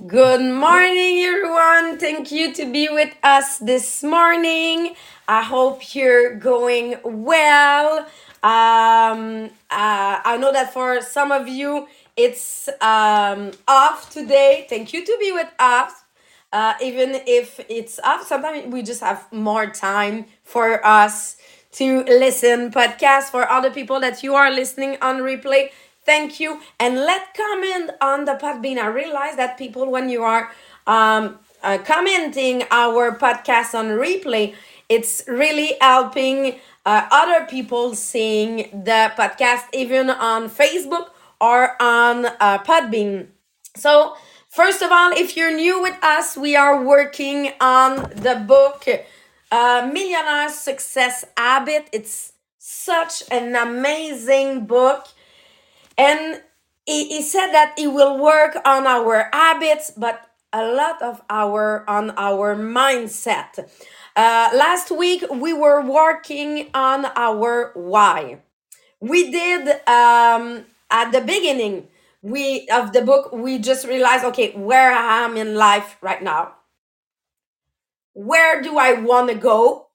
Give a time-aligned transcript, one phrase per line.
[0.00, 1.98] Good morning, everyone.
[1.98, 4.94] Thank you to be with us this morning.
[5.28, 7.98] I hope you're going well.
[8.42, 11.86] Um, uh, I know that for some of you,
[12.16, 14.66] it's um, off today.
[14.68, 15.92] Thank you to be with us.
[16.52, 21.36] Uh, even if it's off, sometimes we just have more time for us
[21.72, 25.70] to listen podcast for other people that you are listening on replay.
[26.04, 26.60] Thank you.
[26.80, 28.78] And let comment on the Podbean.
[28.78, 30.50] I realize that people, when you are
[30.86, 34.54] um, uh, commenting our podcast on replay,
[34.88, 42.58] it's really helping uh, other people seeing the podcast, even on Facebook or on uh,
[42.64, 43.28] Podbean.
[43.76, 44.16] So,
[44.48, 48.86] first of all, if you're new with us, we are working on the book
[49.52, 51.88] uh, Millionaire Success Habit.
[51.92, 55.06] It's such an amazing book
[55.98, 56.42] and
[56.86, 61.88] he, he said that he will work on our habits, but a lot of our
[61.88, 63.58] on our mindset.
[64.14, 68.40] Uh, last week we were working on our why.
[69.00, 71.88] We did um, at the beginning
[72.22, 73.32] we of the book.
[73.32, 76.54] We just realized, okay, where I am in life right now.
[78.14, 79.88] Where do I want to go?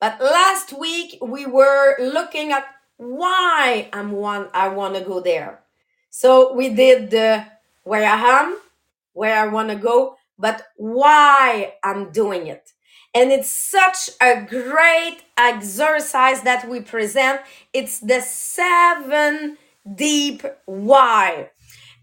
[0.00, 2.66] But last week we were looking at
[2.96, 5.60] why I'm one I want to go there.
[6.10, 7.44] So we did the
[7.84, 8.58] where I am,
[9.12, 12.72] where I want to go, but why I'm doing it.
[13.14, 17.40] And it's such a great exercise that we present.
[17.72, 19.56] It's the seven
[19.94, 21.50] deep why.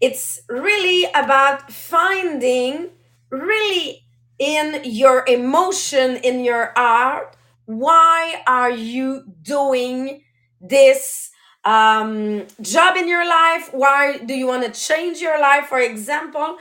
[0.00, 2.90] It's really about finding
[3.30, 4.04] really
[4.38, 7.36] in your emotion, in your heart,
[7.66, 10.23] why are you doing
[10.68, 11.30] this
[11.64, 13.70] um, job in your life?
[13.72, 16.56] Why do you want to change your life, for example?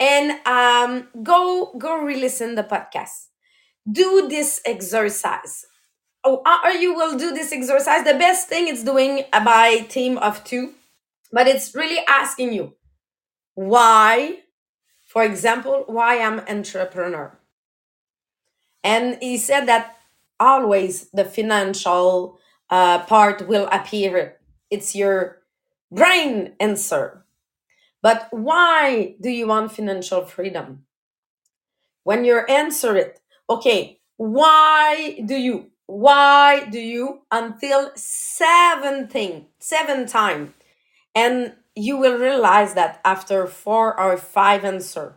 [0.00, 3.26] And um, go go re-listen the podcast.
[3.90, 5.64] Do this exercise.
[6.24, 8.04] Oh, or you will do this exercise.
[8.04, 10.74] The best thing is doing by team of two,
[11.32, 12.74] but it's really asking you
[13.54, 14.40] why.
[15.06, 17.38] For example, why I'm entrepreneur.
[18.84, 19.96] And he said that
[20.38, 22.38] always the financial
[22.70, 24.36] uh, part will appear.
[24.70, 25.38] It's your
[25.90, 27.24] brain answer.
[28.02, 30.84] But why do you want financial freedom?
[32.04, 33.20] When you answer it,
[33.50, 35.70] okay, why do you?
[35.86, 37.22] Why do you?
[37.30, 40.54] Until seven thing, seven time,
[41.14, 45.16] and you will realize that after four or five answer,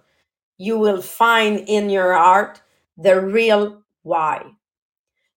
[0.57, 2.61] you will find in your heart
[2.97, 4.51] the real why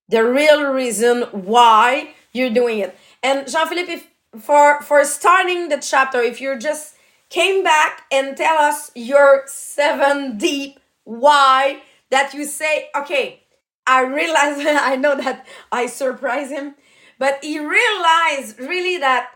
[0.09, 2.97] the real reason why you're doing it.
[3.23, 4.07] And Jean-Philippe, if
[4.41, 6.95] for for starting the chapter, if you just
[7.29, 13.43] came back and tell us your seven deep why that you say, okay,
[13.87, 16.75] I realize I know that I surprise him,
[17.19, 19.29] but he realized really that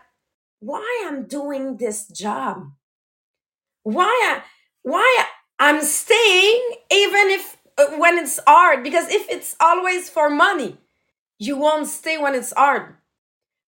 [0.60, 2.70] why I'm doing this job.
[3.82, 4.42] Why I,
[4.82, 5.24] why
[5.58, 7.56] I'm staying even if
[7.98, 10.76] when it's hard because if it's always for money
[11.38, 12.94] you won't stay when it's hard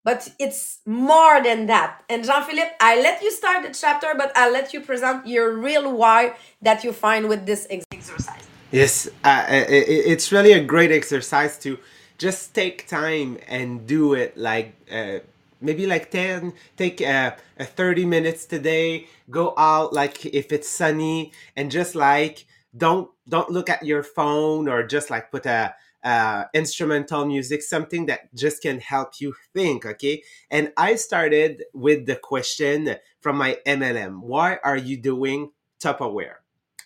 [0.04, 2.02] but it's more than that.
[2.08, 5.92] And jean-philippe i let you start the chapter but i'll let you present your real
[5.96, 8.42] why that you find with this exercise.
[8.70, 11.78] Yes, uh, i- i- it's really a great exercise to
[12.18, 15.18] just take time and do it like uh,
[15.60, 21.32] maybe like 10 take uh, a 30 minutes today go out like if it's sunny
[21.56, 22.44] and just like
[22.76, 25.74] don't don't look at your phone or just like put a
[26.04, 30.20] uh, instrumental music something that just can help you think okay
[30.50, 36.42] and i started with the question from my mlm why are you doing tupperware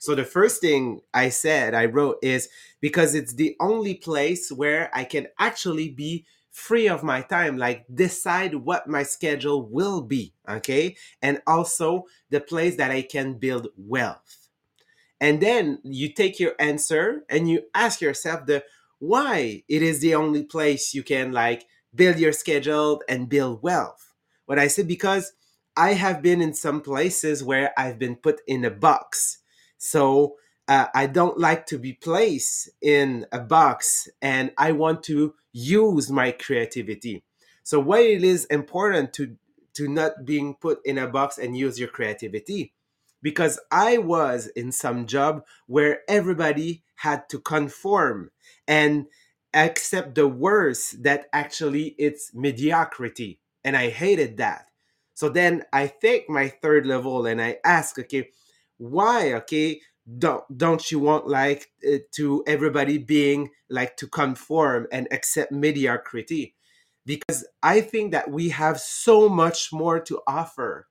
[0.07, 2.49] so the first thing I said, I wrote is
[2.81, 7.85] because it's the only place where I can actually be free of my time, like
[7.93, 10.97] decide what my schedule will be, okay?
[11.21, 14.46] And also the place that I can build wealth.
[15.21, 18.65] And then you take your answer and you ask yourself the
[18.99, 24.13] why it is the only place you can like build your schedule and build wealth.
[24.47, 25.33] What I said because
[25.77, 29.39] I have been in some places where I've been put in a box.
[29.79, 30.37] So
[30.69, 36.11] uh, I don't like to be placed in a box and I want to use
[36.11, 37.25] my creativity.
[37.63, 39.37] So why it is important to
[39.75, 42.73] to not being put in a box and use your creativity
[43.23, 48.31] because I was in some job where everybody had to conform
[48.67, 49.07] and
[49.55, 54.67] accept the worst that actually it's mediocrity and I hated that.
[55.15, 58.29] So then I take my third level and I ask, okay,
[58.79, 59.81] why okay
[60.19, 66.55] don't don't you want like uh, to everybody being like to conform and accept mediocrity
[67.05, 70.87] because i think that we have so much more to offer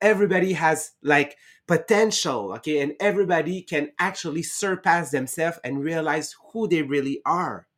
[0.00, 1.36] everybody has like
[1.68, 7.68] potential okay and everybody can actually surpass themselves and realize who they really are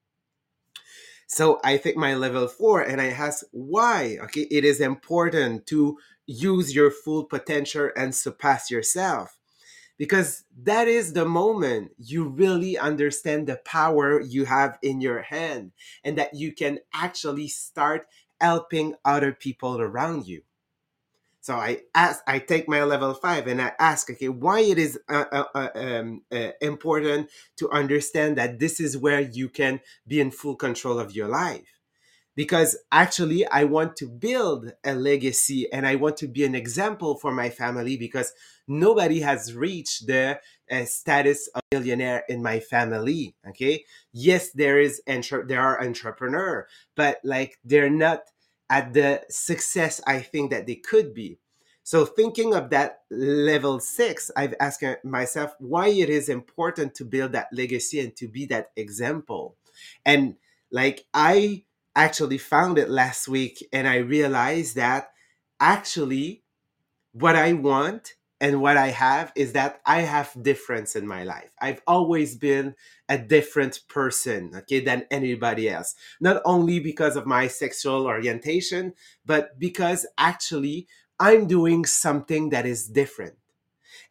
[1.30, 4.18] so I take my level four and I ask why.
[4.24, 5.96] Okay, it is important to
[6.26, 9.38] use your full potential and surpass yourself
[9.96, 15.70] because that is the moment you really understand the power you have in your hand
[16.02, 18.08] and that you can actually start
[18.40, 20.42] helping other people around you.
[21.50, 24.96] So I ask, I take my level five and I ask, okay, why it is
[25.08, 30.20] uh, uh, uh, um, uh, important to understand that this is where you can be
[30.20, 31.80] in full control of your life.
[32.36, 37.16] Because actually, I want to build a legacy and I want to be an example
[37.16, 38.32] for my family because
[38.68, 40.38] nobody has reached the
[40.70, 43.34] uh, status of millionaire in my family.
[43.48, 48.20] Okay, yes, there is there are entrepreneur, but like they're not
[48.70, 51.38] at the success I think that they could be.
[51.82, 57.32] So thinking of that level six, I've asked myself why it is important to build
[57.32, 59.56] that legacy and to be that example.
[60.06, 60.36] And
[60.70, 61.64] like I
[61.96, 65.10] actually found it last week and I realized that
[65.58, 66.44] actually
[67.12, 71.50] what I want and what I have is that I have difference in my life.
[71.60, 72.74] I've always been
[73.08, 75.94] a different person, okay, than anybody else.
[76.20, 78.94] Not only because of my sexual orientation,
[79.26, 80.86] but because actually
[81.18, 83.34] I'm doing something that is different.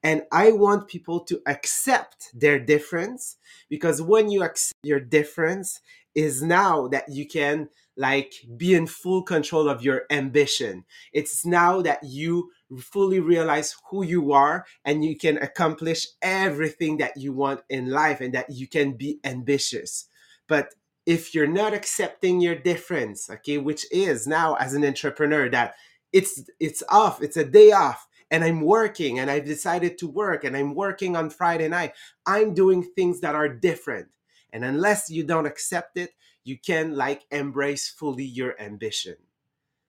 [0.03, 3.37] And I want people to accept their difference
[3.69, 5.81] because when you accept your difference,
[6.15, 10.85] is now that you can like be in full control of your ambition.
[11.13, 17.17] It's now that you fully realize who you are and you can accomplish everything that
[17.17, 20.05] you want in life and that you can be ambitious.
[20.47, 20.73] But
[21.05, 25.75] if you're not accepting your difference, okay, which is now as an entrepreneur that
[26.13, 30.43] it's it's off, it's a day off and I'm working and I've decided to work
[30.43, 31.93] and I'm working on Friday night.
[32.25, 34.09] I'm doing things that are different.
[34.51, 36.11] And unless you don't accept it,
[36.43, 39.15] you can like embrace fully your ambition.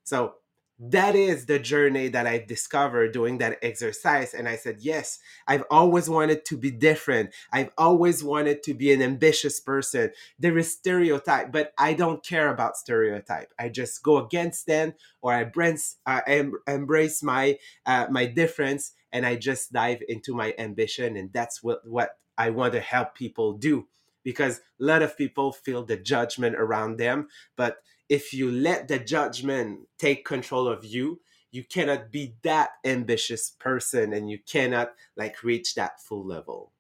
[0.04, 0.34] So
[0.82, 4.32] that is the journey that I discovered doing that exercise.
[4.32, 7.34] And I said, yes, I've always wanted to be different.
[7.52, 10.10] I've always wanted to be an ambitious person.
[10.38, 13.52] There is stereotype, but I don't care about stereotype.
[13.58, 18.92] I just go against them or I embrace, uh, em- embrace my, uh, my difference
[19.12, 21.14] and I just dive into my ambition.
[21.16, 23.86] And that's what, what I want to help people do
[24.22, 27.28] because a lot of people feel the judgment around them.
[27.56, 27.78] But
[28.10, 31.20] if you let the judgment take control of you,
[31.52, 36.73] you cannot be that ambitious person and you cannot like reach that full level.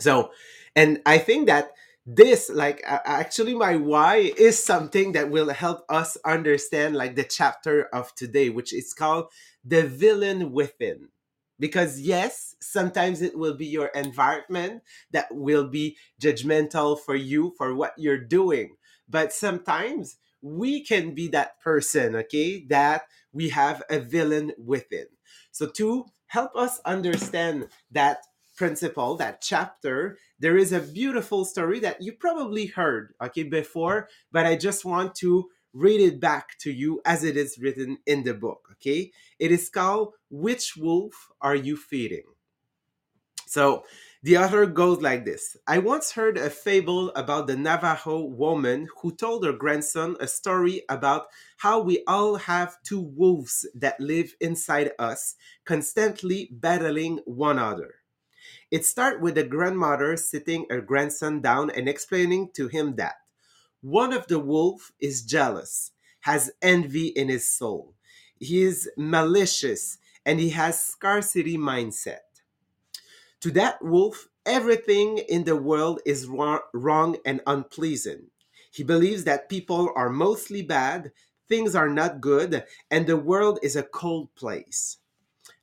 [0.00, 0.32] So,
[0.74, 1.70] and I think that
[2.06, 7.84] this like actually my why is something that will help us understand like the chapter
[7.92, 9.26] of today which is called
[9.64, 11.08] the villain within
[11.58, 17.74] because yes sometimes it will be your environment that will be judgmental for you for
[17.74, 18.74] what you're doing
[19.08, 25.06] but sometimes we can be that person okay that we have a villain within.
[25.52, 28.18] So to help us understand that
[28.56, 34.44] principle that chapter there is a beautiful story that you probably heard okay before but
[34.44, 38.34] i just want to read it back to you as it is written in the
[38.34, 39.12] book okay?
[39.38, 42.24] It is called which wolf are you feeding?
[43.46, 43.84] So
[44.22, 49.14] the author goes like this I once heard a fable about the Navajo woman who
[49.14, 51.26] told her grandson a story about
[51.58, 57.94] how we all have two wolves that live inside us, constantly battling one another.
[58.70, 63.16] It starts with the grandmother sitting her grandson down and explaining to him that
[63.80, 67.94] one of the wolves is jealous, has envy in his soul.
[68.38, 72.29] He is malicious and he has scarcity mindset.
[73.40, 78.30] To that wolf, everything in the world is wrong and unpleasant.
[78.72, 81.12] He believes that people are mostly bad,
[81.48, 84.98] things are not good, and the world is a cold place.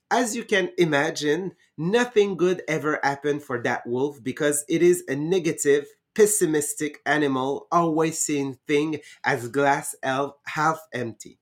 [0.09, 5.15] As you can imagine, nothing good ever happened for that wolf because it is a
[5.15, 11.39] negative, pessimistic animal, always seeing things as glass half empty.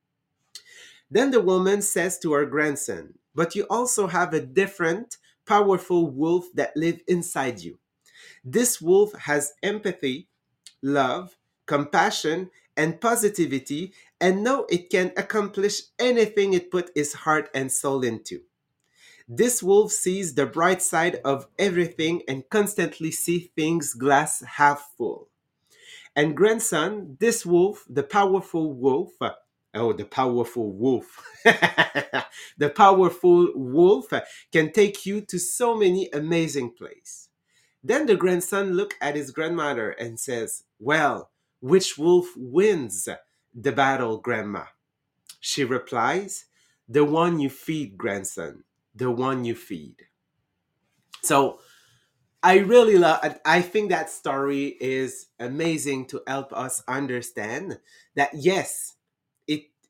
[1.09, 6.47] Then the woman says to her grandson, But you also have a different, powerful wolf
[6.53, 7.79] that live inside you.
[8.43, 10.27] This wolf has empathy,
[10.81, 17.71] love, compassion, and positivity, and know it can accomplish anything it put its heart and
[17.71, 18.41] soul into.
[19.27, 25.29] This wolf sees the bright side of everything and constantly sees things glass half full.
[26.15, 29.13] And grandson, this wolf, the powerful wolf,
[29.75, 34.07] oh, the powerful wolf, the powerful wolf
[34.51, 37.29] can take you to so many amazing places.
[37.83, 43.07] Then the grandson look at his grandmother and says, Well, which wolf wins
[43.53, 44.65] the battle, grandma?
[45.39, 46.45] She replies,
[46.89, 48.63] The one you feed, grandson,
[48.95, 50.07] the one you feed.
[51.21, 51.59] So
[52.43, 57.79] I really love I think that story is amazing to help us understand
[58.15, 58.94] that yes,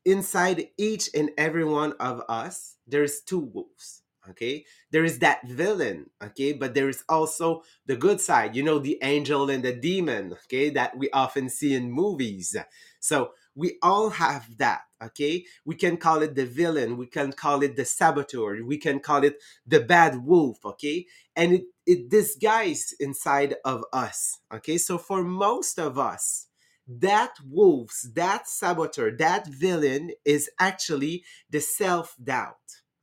[0.06, 4.64] inside each and every one of us there's two wolves okay?
[4.90, 6.52] There is that villain okay?
[6.52, 10.70] But there is also the good side you know the angel and the demon okay
[10.70, 12.56] that we often see in movies.
[13.00, 15.44] So we all have that okay?
[15.64, 19.24] We can call it the villain we can call it the saboteur we can call
[19.24, 19.36] it
[19.66, 21.06] the bad wolf okay?
[21.34, 24.78] And it, it disguises inside of us okay?
[24.78, 26.46] So for most of us
[26.88, 32.56] that wolves that saboteur that villain is actually the self-doubt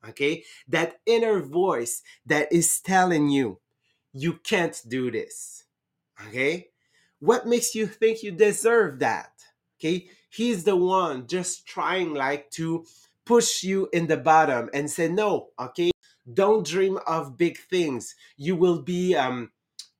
[0.07, 0.43] okay?
[0.67, 3.59] That inner voice that is telling you
[4.11, 5.65] you can't do this
[6.27, 6.69] okay?
[7.19, 9.31] What makes you think you deserve that
[9.79, 10.09] okay?
[10.29, 12.85] He's the one just trying like to
[13.25, 15.91] push you in the bottom and say no okay?
[16.31, 18.15] Don't dream of big things.
[18.37, 19.51] You will be um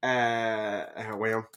[0.01, 0.85] uh
[1.15, 1.47] well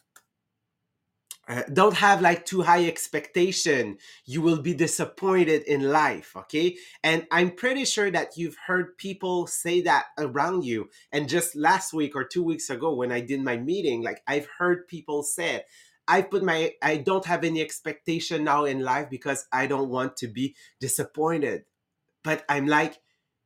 [1.48, 3.98] uh, don't have like too high expectation.
[4.24, 6.76] You will be disappointed in life okay?
[7.02, 10.88] And i'm pretty sure that you've heard people say that around you.
[11.12, 14.48] And just last week or two weeks ago when i did my meeting like i've
[14.58, 15.64] heard people say
[16.08, 20.16] i put my i don't have any expectation now in life because i don't want
[20.16, 21.64] to be disappointed.
[22.24, 22.98] But i'm like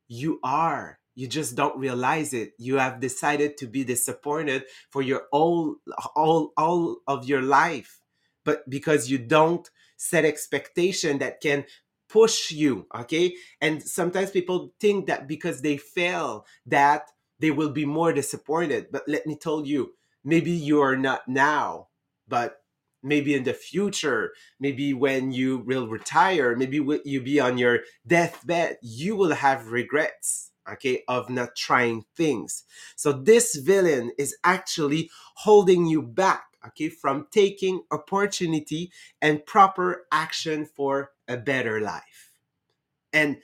[0.09, 2.53] you are you just don't realize it.
[2.59, 5.77] You have decided to be disappointed for your all
[6.15, 8.01] all all of your life
[8.45, 11.65] but because you don't set expectation that can
[12.09, 13.35] push you okay?
[13.61, 19.05] And sometimes people think that because they fail that they will be more disappointed but
[19.07, 19.93] let me tell you
[20.25, 21.89] maybe you are not now
[22.29, 22.57] but
[23.03, 28.77] maybe in the future maybe when you will retire maybe you be on your deathbed
[28.83, 32.65] you will have regrets okay, of not trying things.
[32.97, 40.67] So this villain is actually holding you back, okay, from taking opportunity and proper action
[40.67, 42.33] for a better life.
[43.13, 43.39] And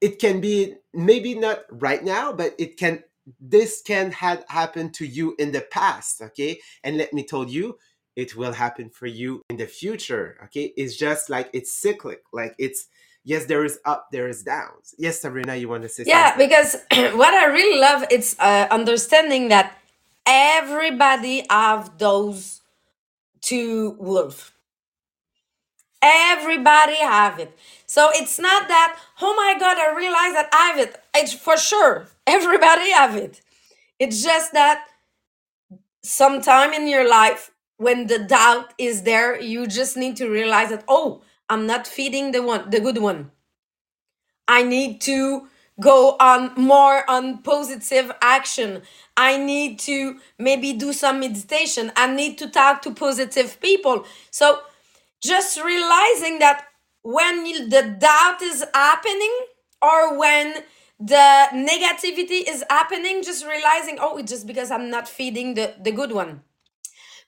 [0.00, 3.04] it can be maybe not right now, but it can
[3.40, 6.58] this can have happened to you in the past, okay?
[6.82, 7.78] And let me tell you,
[8.16, 10.72] it will happen for you in the future, okay?
[10.76, 12.88] It's just like it's cyclic, like it's
[13.24, 14.94] yes, there is up, there is downs.
[14.98, 16.48] Yes, Sabrina, you want to say Yeah, something?
[16.48, 16.76] because
[17.16, 19.78] what I really love it's uh, understanding that
[20.26, 22.62] everybody have those
[23.42, 24.52] two wolves.
[26.02, 27.56] Everybody have it.
[27.86, 30.96] So it's not that, oh my god, I realize that I have it.
[31.16, 32.08] It's for sure.
[32.26, 33.42] Everybody have it.
[34.00, 34.86] It's just that
[36.04, 40.84] sometime in your life when the doubt is there, you just need to realize that,
[40.88, 41.22] oh,
[41.52, 43.30] I'm not feeding the one the good one.
[44.48, 48.80] I need to go on more on positive action.
[49.18, 51.92] I need to maybe do some meditation.
[51.94, 54.06] I need to talk to positive people.
[54.30, 54.60] So
[55.22, 56.68] just realizing that
[57.02, 59.34] when the doubt is happening
[59.82, 60.54] or when
[60.98, 65.92] the negativity is happening, just realizing, oh, it's just because I'm not feeding the, the
[65.92, 66.42] good one.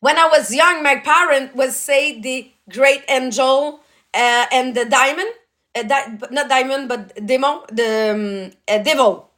[0.00, 3.80] When I was young, my parent was say the great angel
[4.14, 5.30] uh, and the diamond,
[5.76, 9.30] uh, di- not diamond, but demon, the um, uh, devil,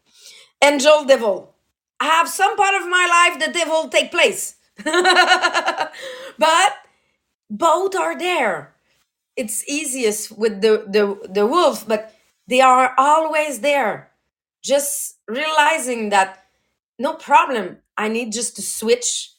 [0.63, 1.55] angel, devil.
[2.01, 6.73] I have some part of my life the devil take place, but
[7.51, 8.75] both are there.
[9.37, 12.15] It's easiest with the the the wolf, but
[12.49, 14.11] they are always there.
[14.63, 16.45] Just realizing that
[16.99, 17.79] no problem.
[17.97, 19.31] I need just to switch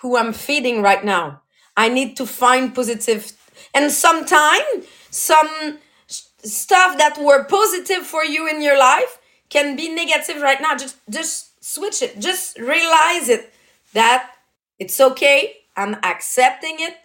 [0.00, 1.42] who I'm feeding right now.
[1.76, 3.32] I need to find positive
[3.76, 5.78] and sometimes some
[6.08, 9.18] stuff that were positive for you in your life
[9.50, 10.76] can be negative right now.
[10.76, 12.18] Just just switch it.
[12.20, 13.52] Just realize it
[13.94, 14.32] that
[14.78, 15.58] it's okay.
[15.76, 16.96] I'm accepting it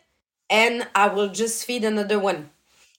[0.49, 2.51] and I will just feed another one.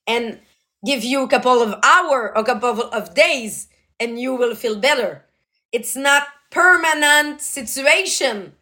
[0.07, 0.41] And
[0.85, 3.69] give you a couple of hour, a couple of days
[4.01, 5.25] and you will feel better.
[5.73, 8.55] It's not permanent situation.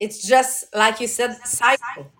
[0.00, 2.13] It's just like you said cycle.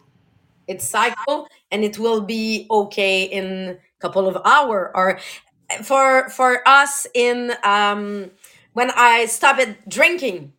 [0.67, 5.19] It's cycle and it will be okay in a couple of hour or
[5.83, 8.31] for for us in um
[8.73, 10.53] when I stopped drinking.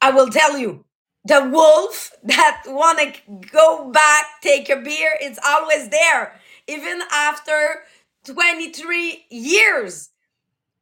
[0.00, 0.84] I will tell you,
[1.24, 3.12] the wolf that want to
[3.50, 7.84] go back, take a beer, it's always there, even after
[8.24, 10.10] 23 years.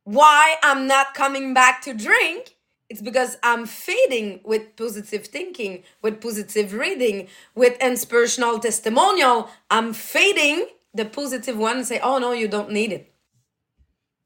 [0.04, 2.56] Why I'm not coming back to drink?
[2.92, 9.48] It's because I'm fading with positive thinking, with positive reading, with inspirational testimonial.
[9.70, 13.14] I'm fading the positive one and say, oh no, you don't need it.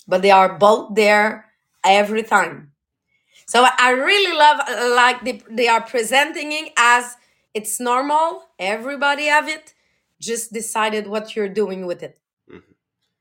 [0.09, 1.47] But they are both there
[1.85, 2.73] every time.
[3.47, 4.59] So I really love
[4.97, 7.17] like they, they are presenting it as
[7.55, 9.75] it's normal, everybody have it.
[10.21, 12.19] Just decided what you're doing with it.
[12.51, 12.75] Mhm.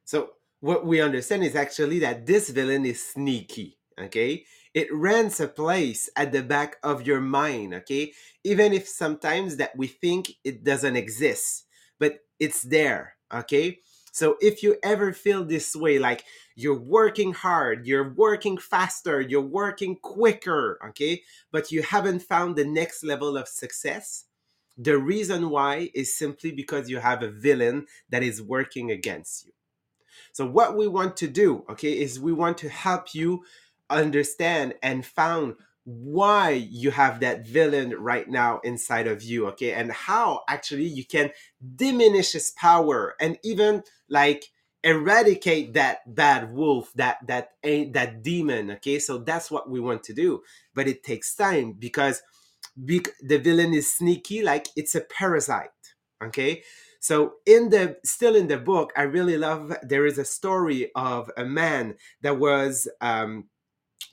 [0.05, 3.77] So what we understand is actually that this villain is sneaky.
[3.97, 4.43] Okay,
[4.75, 7.73] it rents a place at the back of your mind.
[7.73, 8.13] Okay,
[8.43, 11.65] even if sometimes that we think it doesn't exist,
[11.97, 13.15] but it's there.
[13.33, 13.79] Okay,
[14.11, 16.23] so if you ever feel this way, like
[16.55, 22.65] you're working hard, you're working faster, you're working quicker, okay, but you haven't found the
[22.65, 24.25] next level of success,
[24.77, 29.51] the reason why is simply because you have a villain that is working against you.
[30.31, 33.43] So what we want to do, okay, is we want to help you
[33.89, 39.91] understand and found why you have that villain right now inside of you, okay, and
[39.91, 41.29] how actually you can
[41.75, 44.45] diminish his power and even like
[44.83, 48.99] eradicate that bad wolf that that that demon okay?
[48.99, 50.41] So that's what we want to do.
[50.73, 52.21] But it takes time because
[52.77, 55.69] bec- the villain is sneaky like it's a parasite
[56.23, 56.63] okay?
[56.99, 61.29] So in the still in the book i really love there is a story of
[61.37, 63.45] a man that was um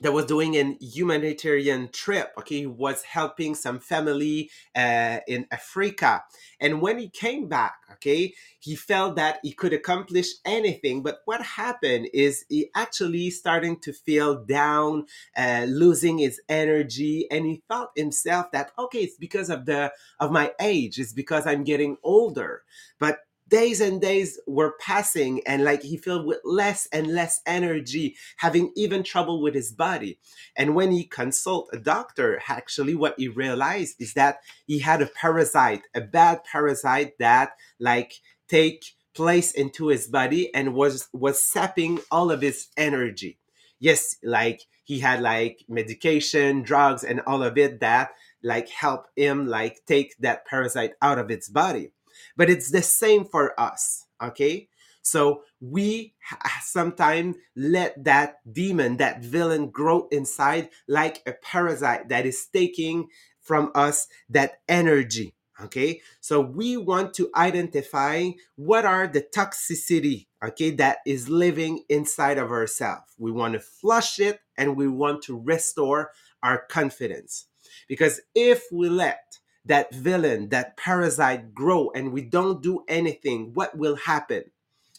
[0.03, 2.59] that was doing an humanitarian trip okay?
[2.59, 6.23] He was helping some family uh, in africa.
[6.59, 11.03] And when he came back okay he felt that he could accomplish anything.
[11.03, 17.27] But what happened is he actually starting to feel down uh, losing his energy.
[17.29, 20.99] And he thought himself that okay it's because of the of my age.
[20.99, 22.63] It's because i'm getting older.
[22.99, 28.15] But days and days were passing and like he felt with less and less energy
[28.37, 30.19] having even trouble with his body.
[30.55, 35.07] And when he consult a doctor actually what he realized is that he had a
[35.07, 38.13] parasite a bad parasite that like
[38.47, 43.37] take place into his body and was was sapping all of his energy.
[43.79, 49.47] Yes like he had like medication drugs and all of it that like help him
[49.47, 51.91] like take that parasite out of its body
[52.35, 54.69] but it's the same for us okay?
[55.01, 56.13] So we
[56.61, 63.09] sometimes let that demon that villain grow inside like a parasite that is taking
[63.41, 66.01] from us that energy okay?
[66.21, 72.51] So we want to identify what are the toxicity okay that is living inside of
[72.51, 76.11] ourselves we want to flush it and we want to restore
[76.43, 77.47] our confidence.
[77.87, 83.77] Because if we let that villain, that parasite grow and we don't do anything, what
[83.77, 84.43] will happen?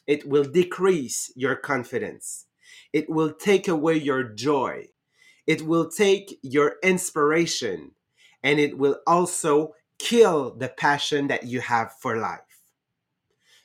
[0.07, 2.47] It will decrease your confidence.
[2.93, 4.89] It will take away your joy.
[5.47, 7.93] It will take your inspiration.
[8.43, 12.41] And it will also kill the passion that you have for life.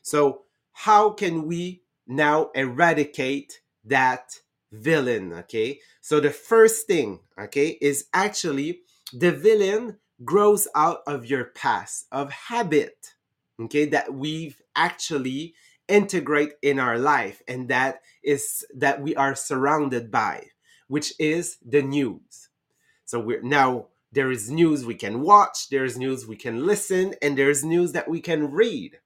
[0.01, 4.39] So, how can we now eradicate that
[4.71, 5.33] villain?
[5.33, 5.79] Okay.
[6.01, 8.81] So, the first thing, okay, is actually
[9.11, 13.13] the villain grows out of your past of habit
[13.59, 15.53] okay that we've actually
[15.87, 20.45] integrate in our life and that is that we are surrounded by
[20.89, 22.49] which is the news.
[23.05, 27.37] So we're now there is news we can watch there's news we can listen and
[27.37, 28.99] there's news that we can read.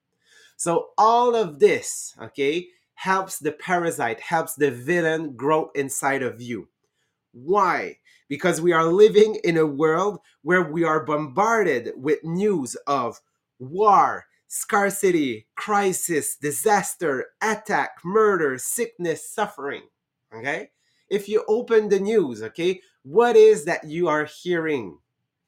[0.55, 6.69] So all of this okay helps the parasite helps the villain grow inside of you.
[7.31, 7.97] Why?
[8.33, 13.21] Because we are living in a world where we are bombarded with news of
[13.59, 19.83] war, scarcity, crisis, disaster, attack, murder, sickness, suffering.
[20.35, 20.71] Okay?
[21.11, 24.97] If you open the news, okay, what is that you are hearing?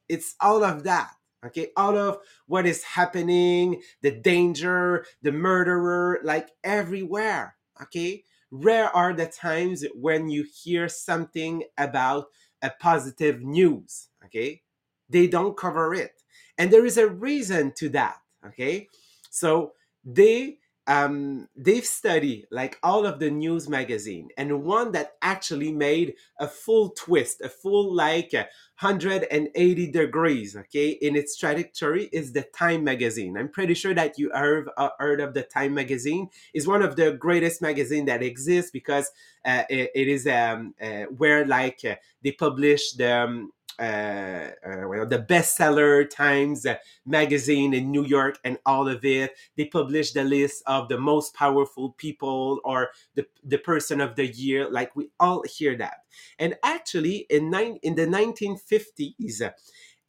[0.08, 1.10] It's all of that.
[1.44, 7.56] Okay, all of what is happening, the danger, the murderer, like everywhere.
[7.82, 12.28] Okay, rare are the times when you hear something about
[12.62, 14.62] a positive news okay?
[15.10, 16.12] They don't cover it.
[16.58, 18.88] And there is a reason to that okay?
[19.30, 25.72] So they um they've studied like all of the news magazine and one that actually
[25.72, 28.46] made a full twist a full like uh,
[28.82, 33.38] 180 degrees okay in its trajectory is the time magazine.
[33.38, 36.30] I'm pretty sure that you have uh, heard of the time magazine.
[36.54, 39.12] Is one of the greatest magazine that exists because
[39.46, 44.88] uh, it, it is um, uh, where like uh, they publish the um, uh, uh,
[44.88, 46.66] well, the bestseller Times
[47.06, 49.36] magazine in New York and all of it.
[49.58, 54.28] They publish the list of the most powerful people or the, the person of the
[54.28, 54.70] year.
[54.70, 56.06] Like we all hear that.
[56.40, 59.52] And actually, in, nine, in the 1950s,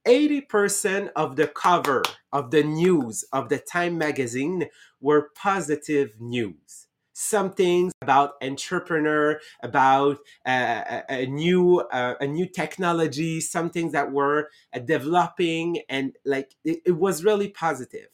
[0.06, 2.02] 80% of the cover
[2.32, 4.66] of the news of the Time magazine
[5.00, 6.85] were positive news
[7.18, 13.92] some things about entrepreneur, about uh, a, a, new uh, a new technology, some things
[13.92, 18.08] that were uh, developing, and like it, it was really positive.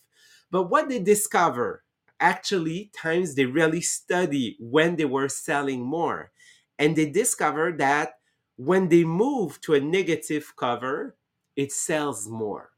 [0.53, 1.83] But what they discover,
[2.21, 6.31] actually, times they really study when they were selling more,
[6.79, 8.13] and they discover that
[8.55, 11.17] when they move to a negative cover,
[11.57, 12.71] it sells more.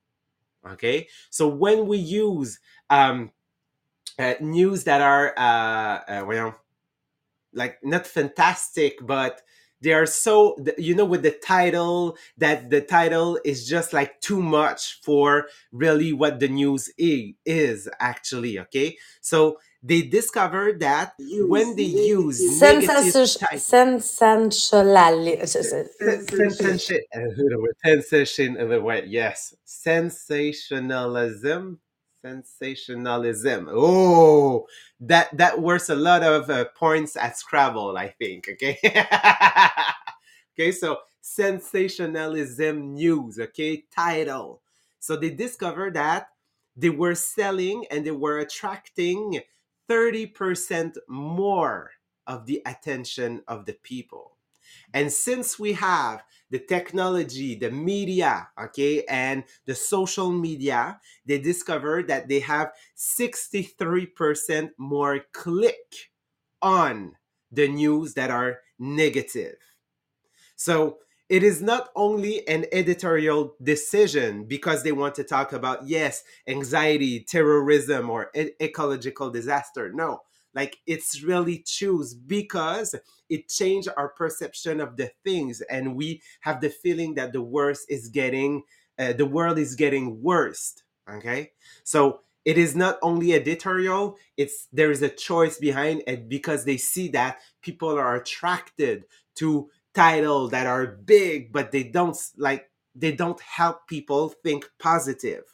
[0.66, 2.58] Okay, so when we use
[2.88, 3.30] um,
[4.18, 6.54] uh, news that are uh, uh, well
[7.52, 9.42] like not fantastic but
[9.84, 14.42] they are so you know with the title that the title is just like too
[14.42, 18.96] much for really what the news is actually okay?
[19.20, 24.00] So they discovered that use, when they use sensationalism
[28.00, 28.56] sensation
[29.06, 29.54] yes.
[29.64, 31.78] Sensationalism
[32.24, 33.68] sensationalism.
[33.70, 34.66] Oh,
[35.00, 38.48] that that worth a lot of uh, points at Scrabble, I think.
[38.48, 38.78] Okay.
[40.54, 43.38] okay, so sensationalism news.
[43.38, 44.62] Okay, title.
[45.00, 46.28] So they discovered that
[46.76, 49.40] they were selling and they were attracting
[49.88, 51.90] 30% more
[52.26, 54.33] of the attention of the people.
[54.94, 62.08] And since we have the technology, the media, okay, and the social media, they discovered
[62.08, 66.12] that they have 63% more click
[66.62, 67.16] on
[67.52, 69.56] the news that are negative.
[70.56, 76.22] So it is not only an editorial decision because they want to talk about, yes,
[76.46, 79.92] anxiety, terrorism, or e- ecological disaster.
[79.92, 80.20] No,
[80.54, 82.94] like it's really choose because
[83.28, 87.86] it changed our perception of the things and we have the feeling that the worst
[87.88, 88.62] is getting
[88.98, 90.74] uh, the world is getting worse
[91.10, 91.50] okay?
[91.84, 96.76] So it is not only editorial it's there is a choice behind it because they
[96.76, 99.04] see that people are attracted
[99.36, 105.44] to titles that are big but they don't like they don't help people think positive.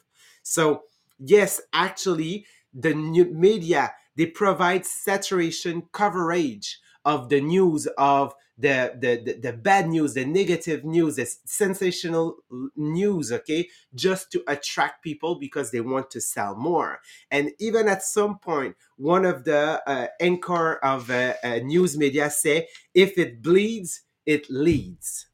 [0.43, 0.83] So
[1.19, 9.21] yes actually the new media they provide saturation coverage of the news of the, the,
[9.23, 12.37] the, the, bad news, the negative news, the sensational
[12.75, 16.99] news, okay, just to attract people because they want to sell more.
[17.31, 22.29] And even at some point, one of the uh, anchor of uh, uh, news media
[22.29, 25.27] say, if it bleeds, it leads.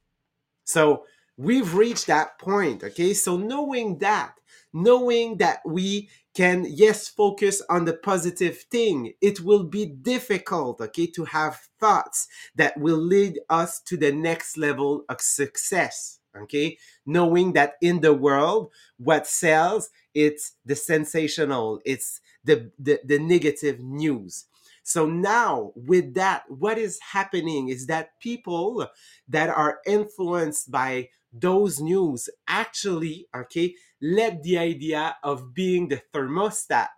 [0.63, 1.04] So
[1.36, 3.13] we've reached that point, okay?
[3.13, 4.36] So knowing that,
[4.84, 9.13] knowing that we can yes focus on the positive thing.
[9.22, 14.58] It will be difficult okay to have thoughts that will lead us to the next
[14.58, 16.78] level of success okay?
[17.06, 23.80] Knowing that in the world what sells it's the sensational it's the the, the negative
[23.80, 24.46] news.
[24.84, 28.88] So now with that what is happening is that people
[29.28, 36.90] that are influenced by those news actually okay led the idea of being the thermostat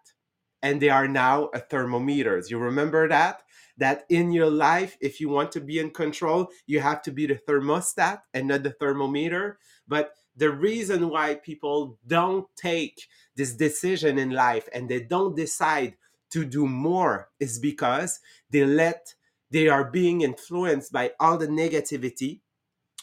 [0.62, 2.52] and they are now a thermometers.
[2.52, 3.44] You remember that?
[3.78, 7.26] That in your life if you want to be in control you have to be
[7.28, 9.60] the thermostat and not the thermometer.
[9.88, 13.02] But the reason why people don't take
[13.36, 15.96] this decision in life and they don't decide
[16.32, 19.14] to do more is because they let
[19.52, 22.42] they are being influenced by all the negativity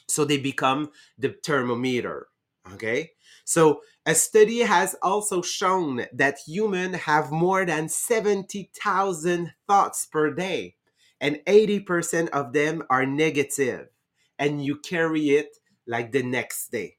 [0.09, 2.29] so they become the thermometer
[2.73, 3.11] okay
[3.47, 10.75] so a study has also shown that humans have more than 70,000 thoughts per day
[11.21, 13.87] and 80% of them are negative
[14.37, 15.57] and you carry it
[15.87, 16.97] like the next day.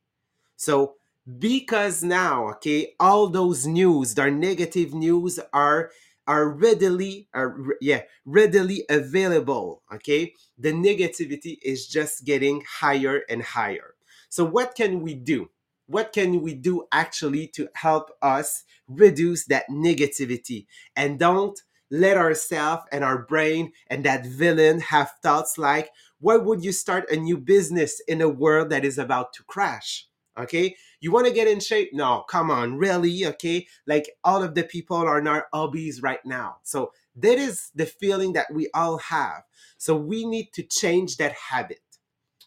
[0.55, 0.95] So
[1.37, 5.91] because now okay all those news their negative news are
[6.25, 10.33] are readily are yeah readily available okay?
[10.57, 13.95] The negativity is just getting higher and higher.
[14.29, 15.49] So what can we do
[15.87, 20.67] what can we do actually to help us reduce that negativity?
[20.95, 26.63] And don't let ourselves and our brain and that villain have thoughts like why would
[26.63, 30.07] you start a new business in a world that is about to crash?
[30.37, 30.75] Okay?
[30.99, 31.91] You want to get in shape?
[31.93, 33.25] No come on really?
[33.25, 33.67] Okay?
[33.85, 36.57] Like all of the people are not obese right now.
[36.63, 39.43] So that is the feeling that we all have.
[39.77, 41.81] So we need to change that habit.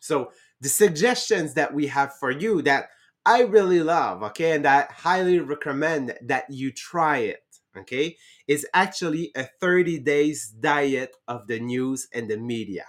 [0.01, 2.91] So the suggestions that we have for you that
[3.27, 7.45] I really love, okay, and I highly recommend that you try it,
[7.77, 8.17] okay,
[8.49, 12.87] is actually a 30 days diet of the news and the media.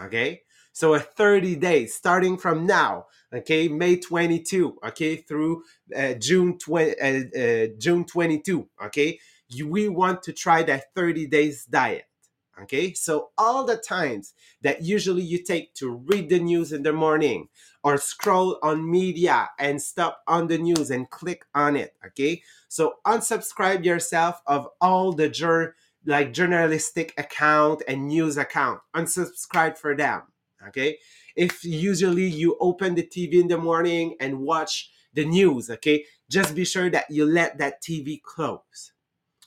[0.00, 0.42] Okay?
[0.72, 5.62] So a 30 days starting from now, okay, May 22, okay, through
[5.96, 9.20] uh, June 20 uh, uh, June 22, okay?
[9.48, 12.06] You, we want to try that 30 days diet.
[12.62, 16.92] Okay, so all the times that usually you take to read the news in the
[16.92, 17.48] morning
[17.84, 21.94] or scroll on media and stop on the news and click on it.
[22.04, 28.80] Okay, so unsubscribe yourself of all the jour- like journalistic account and news account.
[28.96, 30.22] Unsubscribe for them.
[30.68, 30.98] Okay,
[31.36, 36.54] if usually you open the TV in the morning and watch the news, okay, just
[36.54, 38.92] be sure that you let that TV close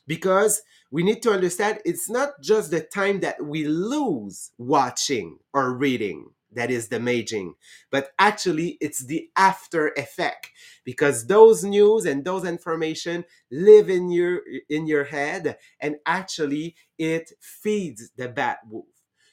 [0.05, 5.73] because we need to understand it's not just the time that we lose watching or
[5.73, 7.53] reading that is damaging
[7.91, 10.49] but actually it's the after effect
[10.83, 17.31] because those news and those information live in your in your head and actually it
[17.39, 18.85] feeds the bad wolf.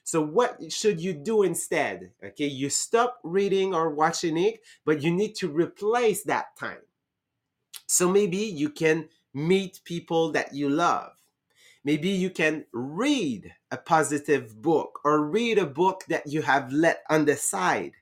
[0.03, 2.11] So what should you do instead?
[2.25, 6.83] Okay you stop reading or watching it but you need to replace that time.
[7.87, 11.13] So maybe you can meet people that you love
[11.85, 17.03] maybe you can read a positive book or read a book that you have let
[17.11, 17.93] on the side.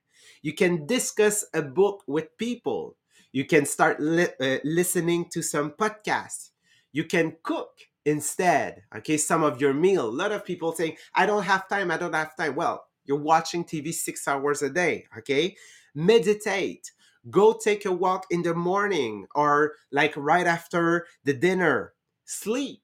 [0.43, 2.97] You can discuss a book with people.
[3.33, 6.51] You can start li- uh, listening to some podcasts.
[6.93, 7.71] You can cook
[8.05, 9.17] instead okay?
[9.17, 10.09] Some of your meal.
[10.09, 12.55] A lot of people saying i don't have time i don't have time.
[12.57, 15.57] Well you're watching tv six hours a day okay?
[15.95, 16.91] Meditate.
[17.31, 21.95] Go take a walk in the morning or like right after the dinner.
[22.25, 22.82] Sleep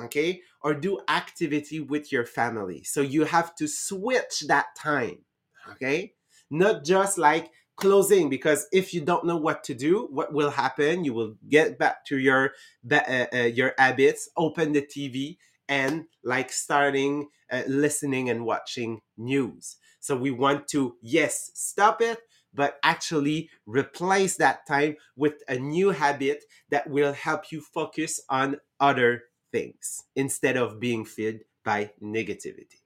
[0.00, 2.82] okay or do activity with your family.
[2.84, 5.24] So you have to switch that time
[5.72, 6.14] okay?
[6.50, 11.02] Not just like closing because if you don't know what to do what will happen
[11.02, 12.52] you will get back to your
[12.92, 19.76] uh, uh, your habits open the tv and like starting uh, listening and watching news.
[20.00, 22.20] So we want to yes stop it
[22.52, 28.56] but actually replace that time with a new habit that will help you focus on
[28.80, 32.80] other things instead of being fed by negativity.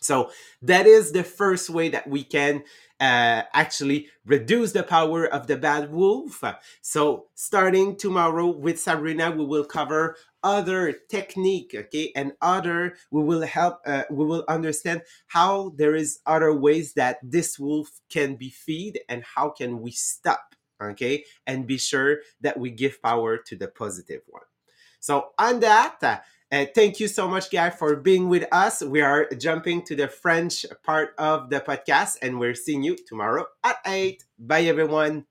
[0.00, 0.30] So
[0.62, 2.62] that is the first way that we can
[3.00, 6.44] uh, actually reduce the power of the bad wolf.
[6.80, 13.42] So starting tomorrow with Sabrina, we will cover other technique, okay, and other we will
[13.42, 13.80] help.
[13.84, 19.00] Uh, we will understand how there is other ways that this wolf can be feed
[19.08, 23.66] and how can we stop, okay, and be sure that we give power to the
[23.66, 24.44] positive one.
[25.06, 28.82] So on that, uh, thank you so much, Guy, for being with us.
[28.82, 33.46] We are jumping to the French part of the podcast, and we're seeing you tomorrow
[33.62, 34.24] at 8.
[34.36, 35.26] Bye, everyone.